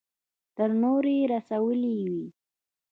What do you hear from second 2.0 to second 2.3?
وي.